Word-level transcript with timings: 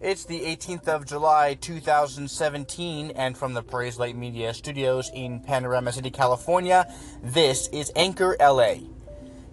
It's 0.00 0.24
the 0.24 0.42
18th 0.42 0.86
of 0.86 1.06
July 1.06 1.54
2017, 1.54 3.10
and 3.16 3.36
from 3.36 3.52
the 3.52 3.64
Praise 3.64 3.98
Light 3.98 4.14
Media 4.14 4.54
Studios 4.54 5.10
in 5.12 5.40
Panorama 5.40 5.90
City, 5.90 6.08
California, 6.08 6.86
this 7.20 7.66
is 7.72 7.90
Anchor 7.96 8.36
LA. 8.38 8.76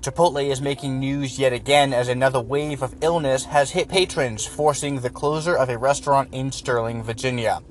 Chipotle 0.01 0.47
is 0.47 0.61
making 0.61 0.99
news 0.99 1.39
yet 1.39 1.51
again 1.51 1.93
as 1.93 2.09
another 2.09 2.39
wave 2.39 2.83
of 2.83 2.93
illness 3.01 3.45
has 3.45 3.71
hit 3.71 3.89
patrons, 3.89 4.45
forcing 4.45 4.99
the 4.99 5.09
closure 5.09 5.55
of 5.55 5.69
a 5.69 5.79
restaurant 5.79 6.29
in 6.31 6.51
Sterling, 6.51 7.01
Virginia. 7.01 7.63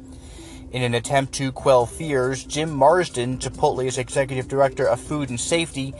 In 0.72 0.82
an 0.82 0.94
attempt 0.94 1.32
to 1.34 1.52
quell 1.52 1.86
fears, 1.86 2.42
Jim 2.42 2.74
Marsden, 2.74 3.38
Chipotle's 3.38 3.98
executive 3.98 4.48
director 4.48 4.88
of 4.88 4.98
food 4.98 5.30
and 5.30 5.38
safety, 5.38 5.94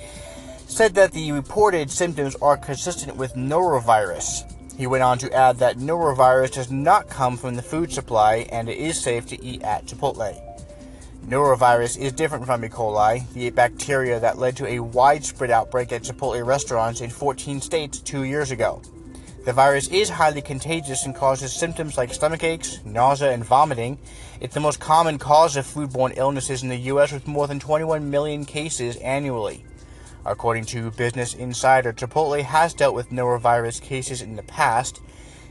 said 0.66 0.96
that 0.96 1.12
the 1.12 1.30
reported 1.30 1.88
symptoms 1.88 2.34
are 2.42 2.56
consistent 2.56 3.16
with 3.16 3.34
norovirus. 3.34 4.53
He 4.76 4.86
went 4.86 5.04
on 5.04 5.18
to 5.18 5.32
add 5.32 5.58
that 5.58 5.78
norovirus 5.78 6.52
does 6.52 6.70
not 6.70 7.08
come 7.08 7.36
from 7.36 7.54
the 7.54 7.62
food 7.62 7.92
supply 7.92 8.46
and 8.50 8.68
it 8.68 8.78
is 8.78 9.00
safe 9.00 9.26
to 9.28 9.42
eat 9.44 9.62
at 9.62 9.86
Chipotle. 9.86 10.40
Norovirus 11.26 11.96
is 11.96 12.12
different 12.12 12.44
from 12.44 12.64
E. 12.64 12.68
coli, 12.68 13.32
the 13.32 13.50
bacteria 13.50 14.20
that 14.20 14.38
led 14.38 14.56
to 14.56 14.66
a 14.66 14.80
widespread 14.80 15.50
outbreak 15.50 15.92
at 15.92 16.02
Chipotle 16.02 16.44
restaurants 16.44 17.00
in 17.00 17.08
14 17.08 17.60
states 17.60 18.00
two 18.00 18.24
years 18.24 18.50
ago. 18.50 18.82
The 19.44 19.52
virus 19.52 19.88
is 19.88 20.08
highly 20.08 20.42
contagious 20.42 21.04
and 21.04 21.14
causes 21.14 21.52
symptoms 21.52 21.96
like 21.96 22.12
stomach 22.12 22.42
aches, 22.42 22.80
nausea, 22.84 23.30
and 23.30 23.44
vomiting. 23.44 23.98
It's 24.40 24.54
the 24.54 24.60
most 24.60 24.80
common 24.80 25.18
cause 25.18 25.56
of 25.56 25.66
foodborne 25.66 26.16
illnesses 26.16 26.62
in 26.62 26.70
the 26.70 26.76
U.S., 26.76 27.12
with 27.12 27.28
more 27.28 27.46
than 27.46 27.60
21 27.60 28.10
million 28.10 28.46
cases 28.46 28.96
annually. 28.96 29.64
According 30.26 30.64
to 30.66 30.90
Business 30.90 31.34
Insider, 31.34 31.92
Chipotle 31.92 32.42
has 32.42 32.72
dealt 32.72 32.94
with 32.94 33.10
norovirus 33.10 33.82
cases 33.82 34.22
in 34.22 34.36
the 34.36 34.42
past. 34.42 35.02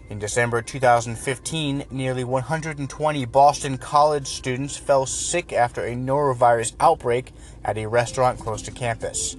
In 0.09 0.17
December 0.17 0.64
2015, 0.64 1.86
nearly 1.92 2.23
120 2.23 3.25
Boston 3.25 3.78
College 3.78 4.25
students 4.25 4.75
fell 4.75 5.06
sick 5.06 5.53
after 5.53 5.86
a 5.86 5.94
norovirus 5.94 6.73
outbreak 6.80 7.33
at 7.64 7.78
a 7.78 7.86
restaurant 7.86 8.39
close 8.39 8.64
to 8.64 8.72
campus. 8.72 9.38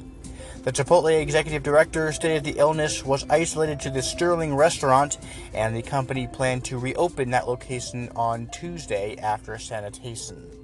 The 0.63 0.73
Chipotle 0.73 1.21
executive 1.21 1.65
director 1.65 2.13
stated 2.13 2.45
the 2.45 2.59
illness 2.59 3.05
was 3.05 3.27
isolated 3.29 3.81
to 3.81 3.91
the 3.91 4.03
Sterling 4.03 4.55
restaurant, 4.55 5.19
and 5.53 5.75
the 5.75 5.83
company 5.83 6.29
planned 6.29 6.65
to 6.67 6.79
reopen 6.79 7.31
that 7.31 7.49
location 7.49 8.09
on 8.15 8.49
Tuesday 8.53 9.17
after 9.19 9.59
sanitation. 9.59 10.64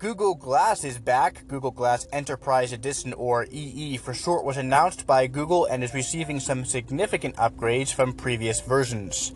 Google 0.00 0.34
Glass 0.34 0.82
is 0.82 0.98
back. 0.98 1.46
Google 1.46 1.72
Glass 1.72 2.08
Enterprise 2.10 2.72
Edition, 2.72 3.12
or 3.12 3.46
EE 3.50 3.98
for 3.98 4.14
short, 4.14 4.46
was 4.46 4.56
announced 4.56 5.06
by 5.06 5.26
Google 5.26 5.66
and 5.66 5.84
is 5.84 5.92
receiving 5.92 6.40
some 6.40 6.64
significant 6.64 7.36
upgrades 7.36 7.92
from 7.92 8.14
previous 8.14 8.62
versions. 8.62 9.34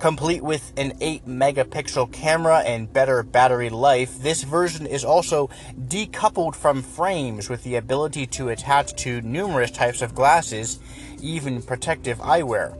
Complete 0.00 0.42
with 0.42 0.72
an 0.78 0.94
8 1.02 1.26
megapixel 1.26 2.10
camera 2.10 2.60
and 2.60 2.90
better 2.90 3.22
battery 3.22 3.68
life, 3.68 4.18
this 4.22 4.44
version 4.44 4.86
is 4.86 5.04
also 5.04 5.50
decoupled 5.78 6.54
from 6.54 6.80
frames 6.80 7.50
with 7.50 7.62
the 7.62 7.74
ability 7.74 8.26
to 8.28 8.48
attach 8.48 8.94
to 9.02 9.20
numerous 9.20 9.70
types 9.70 10.00
of 10.00 10.14
glasses, 10.14 10.78
even 11.20 11.60
protective 11.60 12.16
eyewear 12.20 12.78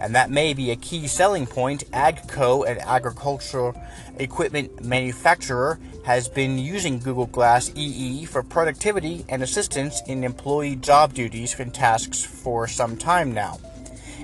and 0.00 0.14
that 0.14 0.30
may 0.30 0.54
be 0.54 0.70
a 0.70 0.76
key 0.76 1.06
selling 1.06 1.46
point. 1.46 1.84
AGCO, 1.92 2.68
an 2.68 2.78
agricultural 2.78 3.80
equipment 4.18 4.84
manufacturer, 4.84 5.78
has 6.04 6.28
been 6.28 6.58
using 6.58 6.98
Google 6.98 7.26
Glass 7.26 7.70
EE 7.74 8.24
for 8.24 8.42
productivity 8.42 9.24
and 9.28 9.42
assistance 9.42 10.00
in 10.06 10.24
employee 10.24 10.76
job 10.76 11.14
duties 11.14 11.58
and 11.58 11.72
tasks 11.72 12.24
for 12.24 12.66
some 12.66 12.96
time 12.96 13.32
now. 13.32 13.58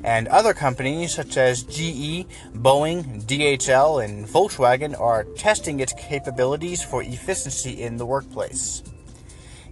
And 0.05 0.29
other 0.29 0.53
companies 0.53 1.15
such 1.15 1.37
as 1.39 1.63
GE, 1.63 2.27
Boeing, 2.55 3.23
DHL, 3.25 4.05
and 4.05 4.27
Volkswagen 4.27 4.99
are 5.01 5.25
testing 5.37 5.81
its 5.81 5.95
capabilities 5.95 6.83
for 6.83 7.03
efficiency 7.03 7.83
in 7.83 7.97
the 7.97 8.05
workplace. 8.05 8.83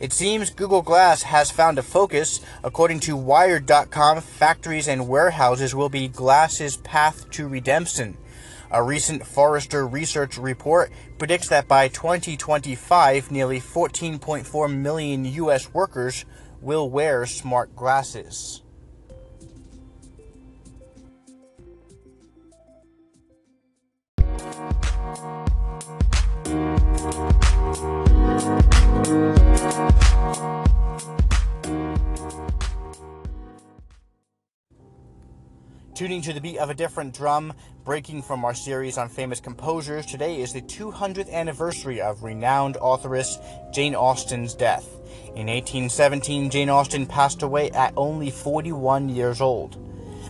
It 0.02 0.12
seems 0.12 0.50
Google 0.50 0.82
Glass 0.82 1.22
has 1.22 1.52
found 1.52 1.78
a 1.78 1.82
focus. 1.82 2.40
According 2.64 2.98
to 3.00 3.16
Wired.com, 3.16 4.20
factories 4.20 4.88
and 4.88 5.06
warehouses 5.06 5.76
will 5.76 5.88
be 5.88 6.08
Glass's 6.08 6.76
path 6.78 7.30
to 7.30 7.46
redemption. 7.46 8.18
A 8.72 8.82
recent 8.82 9.24
Forrester 9.24 9.86
research 9.86 10.38
report 10.38 10.90
predicts 11.18 11.48
that 11.50 11.68
by 11.68 11.86
2025, 11.86 13.30
nearly 13.30 13.60
14.4 13.60 14.76
million 14.76 15.24
U.S. 15.24 15.72
workers 15.72 16.24
will 16.60 16.90
wear 16.90 17.24
smart 17.24 17.76
glasses. 17.76 18.62
Tuning 35.94 36.22
to 36.22 36.32
the 36.32 36.40
beat 36.40 36.56
of 36.56 36.70
a 36.70 36.74
different 36.74 37.12
drum, 37.12 37.52
breaking 37.84 38.22
from 38.22 38.46
our 38.46 38.54
series 38.54 38.96
on 38.96 39.10
famous 39.10 39.40
composers, 39.40 40.06
today 40.06 40.40
is 40.40 40.54
the 40.54 40.62
200th 40.62 41.30
anniversary 41.30 42.00
of 42.00 42.22
renowned 42.22 42.78
authoress 42.80 43.36
Jane 43.74 43.94
Austen's 43.94 44.54
death. 44.54 44.88
In 45.36 45.48
1817, 45.48 46.48
Jane 46.48 46.70
Austen 46.70 47.04
passed 47.04 47.42
away 47.42 47.70
at 47.72 47.92
only 47.94 48.30
41 48.30 49.10
years 49.10 49.42
old. 49.42 49.76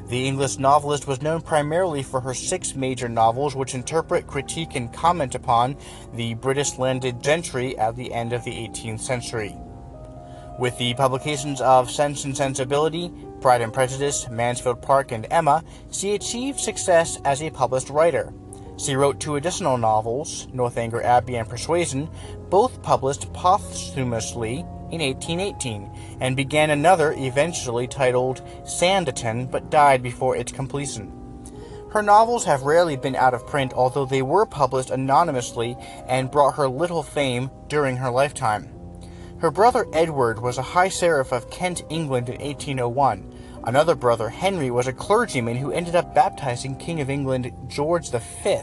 The 0.09 0.27
English 0.27 0.59
novelist 0.59 1.07
was 1.07 1.23
known 1.23 1.41
primarily 1.41 2.03
for 2.03 2.21
her 2.21 2.35
six 2.35 2.75
major 2.75 3.09
novels, 3.09 3.55
which 3.55 3.77
interpret, 3.77 4.27
critique, 4.27 4.75
and 4.75 4.93
comment 4.93 5.37
upon 5.37 5.77
the 6.13 6.35
British 6.35 6.77
landed 6.77 7.23
gentry 7.23 7.79
at 7.79 7.95
the 7.95 8.13
end 8.13 8.33
of 8.33 8.43
the 8.43 8.51
18th 8.51 9.01
century. 9.01 9.57
With 10.59 10.77
the 10.79 10.95
publications 10.95 11.61
of 11.61 11.89
Sense 11.89 12.25
and 12.25 12.37
Sensibility, 12.37 13.13
Pride 13.43 13.61
and 13.61 13.73
Prejudice, 13.73 14.29
Mansfield 14.31 14.81
Park, 14.81 15.11
and 15.11 15.27
Emma, 15.29 15.65
she 15.91 16.15
achieved 16.15 16.61
success 16.61 17.19
as 17.25 17.43
a 17.43 17.51
published 17.51 17.91
writer. 17.91 18.33
She 18.79 18.95
wrote 18.95 19.21
two 19.21 19.37
additional 19.37 19.77
novels, 19.77 20.47
Northanger 20.53 21.03
Abbey 21.03 21.37
and 21.37 21.49
Persuasion, 21.49 22.09
both 22.49 22.83
published 22.83 23.33
posthumously 23.33 24.61
in 24.91 25.01
1818, 25.01 26.19
and 26.21 26.37
began 26.37 26.71
another 26.71 27.13
eventually 27.19 27.87
titled 27.89 28.43
Sanditon 28.65 29.51
but 29.51 29.71
died 29.71 30.03
before 30.03 30.37
its 30.37 30.53
completion. 30.53 31.13
Her 31.91 32.03
novels 32.03 32.45
have 32.45 32.63
rarely 32.63 32.97
been 32.97 33.17
out 33.17 33.35
of 33.35 33.47
print, 33.47 33.75
although 33.75 34.07
they 34.07 34.23
were 34.23 34.47
published 34.47 34.91
anonymously 34.91 35.77
and 36.07 36.31
brought 36.31 36.55
her 36.55 36.69
little 36.69 37.03
fame 37.03 37.51
during 37.69 37.97
her 37.97 38.11
lifetime. 38.11 38.73
Her 39.43 39.51
brother 39.51 39.89
Edward 39.93 40.41
was 40.41 40.57
a 40.57 40.63
High 40.63 40.89
Sheriff 40.89 41.33
of 41.33 41.51
Kent, 41.51 41.83
England 41.89 42.29
in 42.29 42.41
1801. 42.41 43.35
Another 43.65 43.97
brother, 43.97 44.29
Henry, 44.29 44.71
was 44.71 44.87
a 44.87 44.93
clergyman 44.93 45.57
who 45.57 45.73
ended 45.73 45.97
up 45.97 46.15
baptizing 46.15 46.77
King 46.77 47.01
of 47.01 47.11
England 47.11 47.51
George 47.67 48.13
V, 48.13 48.61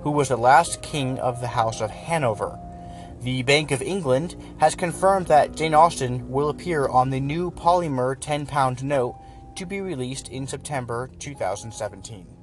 who 0.00 0.10
was 0.10 0.30
the 0.30 0.38
last 0.38 0.80
king 0.80 1.18
of 1.18 1.42
the 1.42 1.48
House 1.48 1.82
of 1.82 1.90
Hanover. 1.90 2.58
The 3.20 3.42
Bank 3.42 3.70
of 3.70 3.82
England 3.82 4.34
has 4.60 4.74
confirmed 4.74 5.26
that 5.26 5.56
Jane 5.56 5.74
Austen 5.74 6.30
will 6.30 6.48
appear 6.48 6.88
on 6.88 7.10
the 7.10 7.20
new 7.20 7.50
polymer 7.50 8.18
10 8.18 8.46
pound 8.46 8.82
note 8.82 9.20
to 9.56 9.66
be 9.66 9.82
released 9.82 10.30
in 10.30 10.46
September 10.46 11.10
2017. 11.18 12.33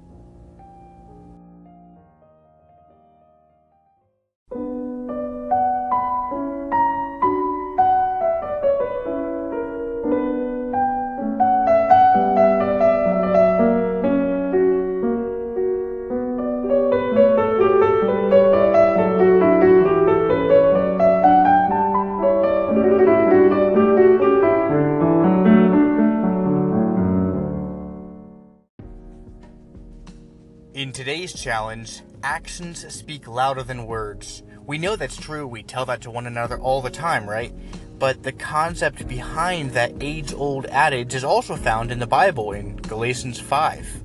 In 30.81 30.91
today's 30.91 31.31
challenge, 31.31 32.01
actions 32.23 32.91
speak 32.91 33.27
louder 33.27 33.61
than 33.61 33.85
words. 33.85 34.41
We 34.65 34.79
know 34.79 34.95
that's 34.95 35.15
true, 35.15 35.45
we 35.45 35.61
tell 35.61 35.85
that 35.85 36.01
to 36.01 36.09
one 36.09 36.25
another 36.25 36.57
all 36.57 36.81
the 36.81 36.89
time, 36.89 37.29
right? 37.29 37.53
But 37.99 38.23
the 38.23 38.31
concept 38.31 39.07
behind 39.07 39.73
that 39.73 39.93
age 40.01 40.33
old 40.33 40.65
adage 40.65 41.13
is 41.13 41.23
also 41.23 41.55
found 41.55 41.91
in 41.91 41.99
the 41.99 42.07
Bible 42.07 42.53
in 42.53 42.77
Galatians 42.77 43.39
5. 43.39 44.03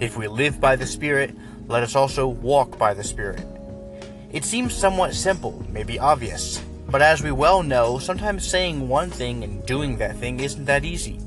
If 0.00 0.16
we 0.16 0.26
live 0.26 0.62
by 0.62 0.76
the 0.76 0.86
Spirit, 0.86 1.36
let 1.68 1.82
us 1.82 1.94
also 1.94 2.26
walk 2.26 2.78
by 2.78 2.94
the 2.94 3.04
Spirit. 3.04 3.46
It 4.32 4.46
seems 4.46 4.72
somewhat 4.72 5.12
simple, 5.12 5.62
maybe 5.68 5.98
obvious, 5.98 6.64
But 6.88 7.02
as 7.02 7.22
we 7.22 7.32
well 7.32 7.62
know, 7.62 7.98
sometimes 7.98 8.48
saying 8.48 8.88
one 8.88 9.10
thing 9.10 9.44
and 9.44 9.66
doing 9.66 9.98
that 9.98 10.16
thing 10.16 10.40
isn't 10.40 10.64
that 10.64 10.86
easy. 10.86 11.18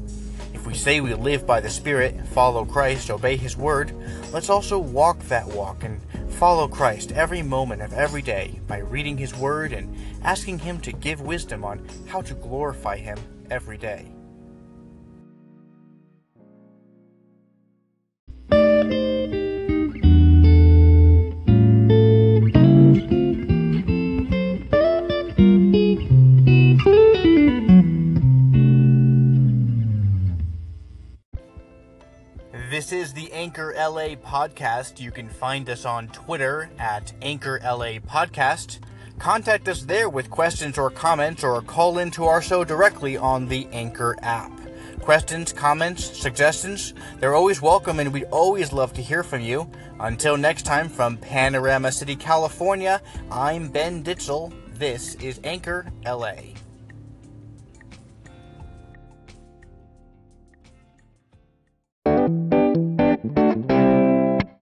We 0.67 0.73
say 0.73 0.99
we 0.99 1.13
live 1.13 1.47
by 1.47 1.61
the 1.61 1.69
Spirit, 1.69 2.27
follow 2.27 2.65
Christ, 2.65 3.09
obey 3.09 3.37
His 3.37 3.55
word, 3.55 3.93
let's 4.33 4.49
also 4.49 4.77
walk 4.77 5.17
that 5.29 5.47
walk 5.47 5.85
and 5.85 6.01
follow 6.33 6.67
Christ 6.67 7.13
every 7.13 7.41
moment 7.41 7.81
of 7.81 7.93
every 7.93 8.21
day 8.21 8.59
by 8.67 8.79
reading 8.79 9.17
His 9.17 9.33
word 9.33 9.71
and 9.71 9.95
asking 10.23 10.59
Him 10.59 10.81
to 10.81 10.91
give 10.91 11.21
wisdom 11.21 11.63
on 11.63 11.87
how 12.07 12.21
to 12.21 12.33
glorify 12.33 12.97
Him 12.97 13.17
every 13.49 13.77
day. 13.77 14.11
This 32.69 32.91
is 32.91 33.13
the 33.13 33.31
Anchor 33.31 33.73
LA 33.77 34.15
podcast. 34.15 34.99
You 34.99 35.09
can 35.09 35.29
find 35.29 35.69
us 35.69 35.85
on 35.85 36.09
Twitter 36.09 36.69
at 36.77 37.13
Anchor 37.21 37.61
LA 37.63 37.99
Podcast. 37.99 38.79
Contact 39.19 39.69
us 39.69 39.83
there 39.83 40.09
with 40.09 40.29
questions 40.29 40.77
or 40.77 40.89
comments 40.89 41.45
or 41.45 41.61
call 41.61 41.99
into 41.99 42.25
our 42.25 42.41
show 42.41 42.65
directly 42.65 43.15
on 43.15 43.47
the 43.47 43.67
Anchor 43.71 44.17
app. 44.21 44.51
Questions, 44.99 45.53
comments, 45.53 46.19
suggestions, 46.19 46.93
they're 47.21 47.35
always 47.35 47.61
welcome 47.61 48.01
and 48.01 48.11
we'd 48.11 48.25
always 48.31 48.73
love 48.73 48.91
to 48.93 49.01
hear 49.01 49.23
from 49.23 49.39
you. 49.39 49.71
Until 50.01 50.35
next 50.35 50.63
time, 50.63 50.89
from 50.89 51.15
Panorama 51.15 51.89
City, 51.89 52.17
California, 52.17 53.01
I'm 53.31 53.69
Ben 53.69 54.03
Ditzel. 54.03 54.51
This 54.73 55.15
is 55.15 55.39
Anchor 55.45 55.85
LA. 56.05 56.33